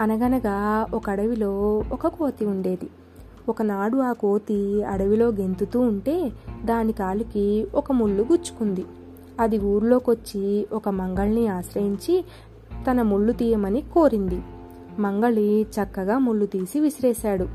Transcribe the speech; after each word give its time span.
అనగనగా 0.00 0.86
ఒక 0.94 1.10
అడవిలో 1.10 1.82
ఒక 1.92 2.06
కోతి 2.06 2.46
ఉండేది. 2.46 2.90
ఒకనాడు 3.48 3.96
ఆ 3.96 4.12
కోతి 4.12 4.82
అడవిలో 4.82 5.28
గెంతుతూ 5.28 5.80
ఉంటే 5.80 6.32
దాని 6.64 6.92
కాలికి 6.92 7.66
ఒక 7.74 7.92
ముళ్ళు 7.92 8.22
గుచ్చుకుంది. 8.22 8.84
అది 9.40 9.58
ఊర్లోకొచ్చి 9.58 10.66
ఒక 10.72 10.88
మంగళని 10.88 11.48
ఆశ్రయించి 11.48 12.24
తన 12.90 13.02
ముళ్ళు 13.02 13.32
తీయమని 13.32 13.82
కోరింది. 13.82 14.42
మంగళి 14.98 15.62
చక్కగా 15.62 16.18
ముళ్ళు 16.18 16.46
తీసి 16.46 16.80
విసిరేశాడు. 16.80 17.48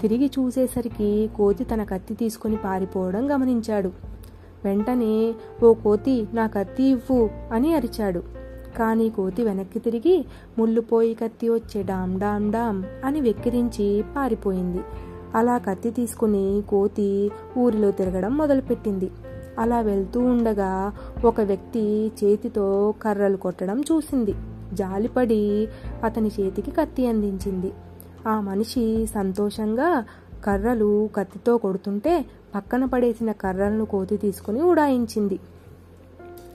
తిరిగి 0.00 0.30
చూసేసరికి 0.38 1.30
కోతి 1.36 1.64
తన 1.64 1.84
కత్తి 1.84 2.14
తీసుకుని 2.14 2.56
పారిపోవడం 2.56 3.34
గమనించాడు. 3.34 3.90
వెంటనే 4.64 5.34
ఓ 5.64 5.74
కోతి 5.74 6.26
నా 6.34 6.46
కత్తి 6.46 6.82
ఇవ్వు 6.82 7.30
అని 7.52 7.74
అరిచాడు. 7.74 8.22
కానీ 8.76 9.08
కోతి 9.08 9.42
వెనక్కి 9.42 9.78
తిరిగి 9.78 10.24
ముళ్ళుపోయి 10.58 11.14
కత్తి 11.14 11.48
వచ్చే 11.48 11.82
డామ్ 11.82 12.20
డామ్ 12.20 12.52
డామ్ 12.52 12.82
అని 13.04 13.20
వెక్కిరించి 13.20 14.04
పారిపోయింది. 14.16 14.80
అలా 15.34 15.58
కత్తి 15.58 15.90
తీసుకుని 15.90 16.62
కోతి 16.68 17.30
ఊరిలో 17.58 17.90
తిరగడం 17.90 18.36
మొదలుపెట్టింది. 18.36 19.10
అలా 19.58 19.80
వెళ్తూ 19.80 20.20
ఉండగా 20.20 20.92
ఒక 21.24 21.40
వ్యక్తి 21.40 22.12
చేతితో 22.24 22.94
కర్రలు 23.02 23.36
కొట్టడం 23.36 23.80
చూసింది. 23.80 24.34
జాలిపడి 24.72 25.68
అతని 26.04 26.30
చేతికి 26.40 26.70
కత్తి 26.70 27.06
అందించింది. 27.06 27.72
ఆ 28.28 28.40
మనిషి 28.40 29.06
సంతోషంగా 29.06 30.04
కర్రలు 30.44 31.08
కత్తితో 31.16 31.58
కొడుతుంటే 31.58 32.24
పక్కన 32.54 32.84
పడేసిన 32.84 33.32
కర్రలను 33.32 33.84
కోతి 33.84 34.16
తీసుకుని 34.16 34.62
ఉడాయించింది. 34.62 35.38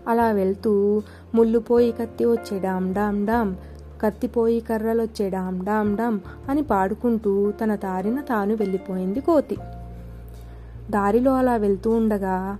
అలా 0.07 0.31
వెళ్తూ 0.31 1.01
ముళ్ళుపోయి 1.35 1.91
కత్తి 1.91 2.25
వచ్చే 2.25 2.59
డామ్ 2.59 2.93
డామ్ 2.93 3.27
డామ్ 3.27 3.55
కత్తిపోయి 4.01 4.59
కర్రలొచ్చే 4.59 5.29
డామ్ 5.29 5.65
డామ్ 5.65 5.97
డామ్ 5.97 6.19
అని 6.49 6.63
పాడుకుంటూ 6.63 7.51
తన 7.51 7.75
దారిన 7.75 8.21
తాను 8.21 8.55
వెళ్ళిపోయింది 8.55 9.21
కోతి. 9.21 9.57
దారిలో 10.89 11.35
అలా 11.35 11.55
వెళ్తూ 11.55 11.91
ఉండగా 11.91 12.57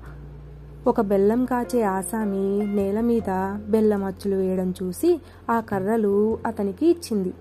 ఒక 0.88 1.02
బెల్లం 1.02 1.46
కాచే 1.46 1.82
ఆసామి 1.82 2.66
నేల 2.76 3.02
మీద 3.02 3.58
బెల్లం 3.70 4.04
అచ్చులు 4.04 4.36
వేయడం 4.36 4.74
చూసి 4.84 5.22
ఆ 5.50 5.60
కర్రలు 5.60 6.38
అతనికి 6.46 6.86
ఇచ్చింది. 6.88 7.34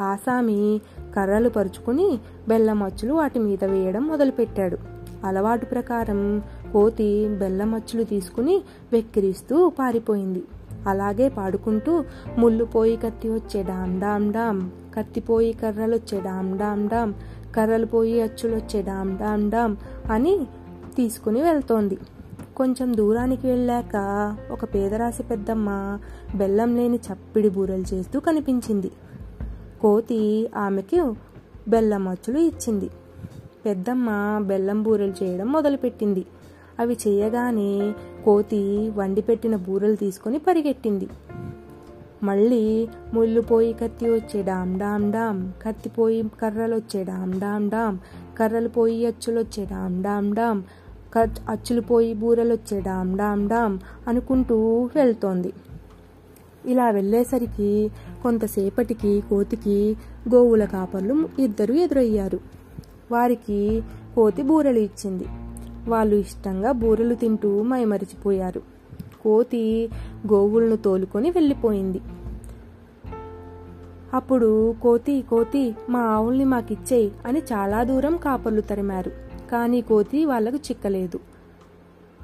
ఆసామి 0.00 0.80
కర్రలు 1.16 1.48
పరుచుకుని 1.48 2.20
బెల్లం 2.48 2.82
అచ్చులు 2.82 3.14
వాటి 3.14 3.38
మీద 3.38 3.64
వేయడం 3.64 4.06
మొదలుపెట్టాడు. 4.06 4.78
అలవాటు 5.26 5.66
ప్రకారం 5.66 6.42
కోతి 6.72 7.28
బెల్లం 7.28 7.74
అచ్చులు 7.74 8.04
తీసుకుని 8.04 8.62
వెక్కిరిస్తూ 8.92 9.68
పారిపోయింది. 9.68 10.42
అలాగే 10.88 11.28
పాడుకుంటూ 11.28 12.04
ముళ్ళుపోయి 12.38 12.96
కత్తి 12.96 13.28
వచ్చే 13.28 13.62
డామ్ 13.62 14.00
డామ్ 14.00 14.32
డామ్ 14.32 14.70
కత్తిపోయి 14.96 15.52
కర్రలు 15.52 15.96
వచ్చే 15.96 16.20
డామ్ 16.20 16.58
డామ్ 16.58 16.88
డామ్ 16.88 17.14
కర్రలు 17.56 17.86
పోయి 17.86 18.20
అచ్చులు 18.20 18.56
వచ్చే 18.56 18.82
డామ్ 18.82 19.18
డామ్ 19.18 19.50
డామ్ 19.50 19.76
అని 20.10 20.46
తీసుకుని 20.96 21.42
వెళ్తోంది. 21.42 21.98
కొంచెం 22.56 22.96
దూరానికి 22.96 23.46
వెళ్ళాక 23.46 23.96
ఒక 24.50 24.64
పేదరాశి 24.64 25.22
పెద్దమ్మ 25.22 25.98
బెల్లం 26.34 26.76
లేని 26.76 26.96
చప్పిడి 26.96 27.48
బూరెలు 27.48 27.94
చేస్తూ 27.94 28.20
కనిపించింది. 28.20 28.90
కోతి 29.80 30.50
ఆమెకి 30.56 31.00
బెల్లం 31.68 32.08
అచ్చులు 32.08 32.38
ఇచ్చింది. 32.38 32.90
పెద్దమ్మ 33.66 34.38
బెల్లం 34.46 34.82
బూరెలు 34.82 35.14
చేయడం 35.22 35.52
మొదలుపెట్టింది. 35.52 36.24
అవి 36.82 36.96
చేయగానే 37.06 37.72
కోతి 38.24 38.90
వండి 38.96 39.20
పెట్టిన 39.20 39.56
బూరెలు 39.56 39.96
తీసుకొని 39.96 40.38
పరిగెట్టింది. 40.38 41.08
మళ్ళీ 42.24 42.88
ముళ్ళుపోయి 43.14 43.72
కత్తి 43.72 44.06
వచ్చే 44.10 44.42
డామ్ 44.42 44.78
డామ్ 44.78 45.12
డామ్ 45.12 45.40
కత్తిపోయి 45.62 46.22
కర్రలు 46.42 46.76
వచ్చే 46.76 47.04
డామ్ 47.04 47.32
డామ్ 47.40 47.70
డామ్ 47.70 47.98
కర్రలు 48.38 48.68
పోయి 48.68 49.06
అచ్చులు 49.06 49.40
వచ్చే 49.40 49.64
డామ్ 49.64 50.02
డామ్ 50.02 50.34
డామ్ 50.34 50.62
అచ్చులు 51.48 51.80
పోయి 51.80 52.14
బూరెలు 52.14 52.54
వచ్చే 52.54 52.80
డామ్ 52.80 53.18
డామ్ 53.18 53.48
డామ్ 53.48 53.78
అనుకుంటూ 54.08 54.56
వెళ్తోంది. 54.94 55.52
ఇలా 56.66 56.90
వెళ్ళేసరికి 56.90 57.90
కొంతసేపటికి 58.22 59.22
కోతికి 59.30 59.96
గోవుల 60.34 60.64
కాపర్లు 60.64 61.28
ఇద్దరు 61.38 61.72
ఎదురయ్యారు. 61.74 62.40
వారికి 63.10 63.82
కోతి 64.14 64.42
బూరెలు 64.42 64.78
ఇచ్చింది. 64.78 65.26
వాళ్ళు 65.88 66.16
ఇష్టంగా 66.16 66.72
బూరెలు 66.72 67.14
తింటూ 67.14 67.62
మైమరిచిపోయారు. 67.62 68.62
కోతి 69.22 69.88
గోవులను 70.32 70.76
తోలుకొని 70.76 71.30
వెళ్ళిపోయింది. 71.30 72.00
అప్పుడు 74.14 74.74
కోతి 74.82 75.22
కోతి 75.22 75.74
మా 75.88 76.00
ఆవుల్ని 76.00 76.44
మాకిచ్చేయి 76.44 77.12
అని 77.26 77.38
చాలా 77.38 77.82
దూరం 77.82 78.16
కాపర్లు 78.16 78.60
తరిమారు. 78.60 79.12
కానీ 79.50 79.80
కోతి 79.80 80.24
వాళ్ళకు 80.24 80.56
చిక్కలేదు. 80.56 81.20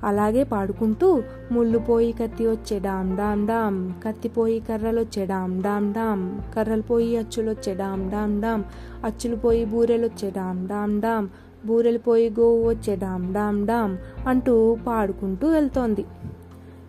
అలాగే 0.04 0.44
పాడుకుంటూ 0.44 1.22
ముళ్ళుపోయి 1.52 2.12
కత్తి 2.12 2.46
వచ్చే 2.46 2.78
డామ్ 2.78 3.16
డామ్ 3.16 3.48
డామ్ 3.48 3.92
కత్తిపోయి 4.04 4.60
కర్రలు 4.60 5.00
వచ్చే 5.00 5.26
డామ్ 5.26 5.62
డామ్ 5.62 5.94
డామ్ 5.94 6.54
కర్రలు 6.56 6.82
పోయి 6.82 7.16
అచ్చులు 7.16 7.50
వచ్చే 7.50 7.75
డామ్ 7.75 8.10
డామ్ 8.10 8.42
డామ్ 8.42 8.64
అచ్చులు 9.04 9.36
పోయి 9.36 9.64
బూరెలు 9.64 10.06
వచ్చే 10.06 10.30
డామ్ 10.30 10.69
డామ్ 10.69 11.02
డామ్ 11.02 11.28
బూరెలు 11.66 11.98
పోయి 11.98 12.30
గోవు 12.30 12.69
వచ్చే 12.69 12.96
డామ్ 12.96 13.34
డామ్ 13.34 13.66
డామ్ 13.66 13.96
అంటూ 14.26 14.76
పాడుకుంటూ 14.86 15.48
వెళ్తోంది. 15.48 16.04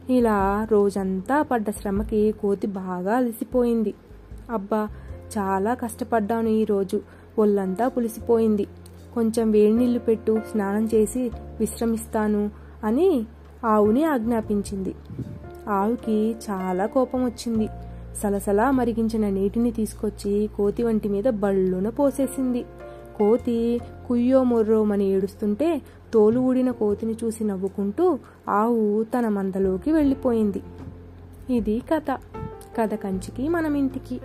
ఇలా 0.10 0.68
రోజంతా 0.72 1.42
పడ్డ 1.42 1.70
శ్రమకి 1.70 2.32
కోతి 2.32 2.68
బాగా 2.68 3.16
అలసిపోయింది. 3.16 3.94
అబ్బా 4.52 4.88
చాలా 5.38 5.74
కష్టపడ్డాను 5.74 6.50
ఈరోజు 6.50 7.02
ఒళ్ళంతా 7.40 7.88
పులిసిపోయింది. 7.88 8.68
కొంచెం 9.14 9.52
వేడి 9.52 9.74
నీళ్ళు 9.74 10.00
పెట్టు 10.00 10.42
స్నానం 10.52 10.86
చేసి 10.86 11.32
విశ్రమిస్తాను 11.60 12.50
అని 12.84 13.26
ఆవుని 13.66 14.04
ఆజ్ఞాపించింది. 14.04 14.96
ఆవుకి 15.70 16.36
చాలా 16.50 16.86
కోపం 16.86 17.26
వచ్చింది. 17.26 17.70
సలసలా 18.16 18.72
మరిగించిన 18.72 19.30
నీటిని 19.30 19.72
తీసుకొచ్చి 19.72 20.50
కోతి 20.58 20.84
వంటి 20.84 21.10
మీద 21.10 21.24
బళ్ళున 21.24 21.90
పోసేసింది. 21.90 22.66
కోతి 23.20 23.80
కుయ్యో 24.08 24.44
మొర్రోమని 24.44 25.06
ఏడుస్తుంటే 25.06 25.82
తోలు 26.14 26.40
ఊడిన 26.40 26.72
కోతిని 26.72 27.16
చూసి 27.24 27.44
నవ్వుకుంటూ 27.44 28.20
ఆవు 28.50 29.04
తన 29.04 29.28
మందలోకి 29.28 29.92
వెళ్ళిపోయింది. 29.92 30.64
ఇది 31.50 31.82
కథ. 31.94 32.18
కథ 32.78 32.96
కంచికి 32.96 33.50
మనం 33.50 33.74
ఇంటికి. 33.76 34.22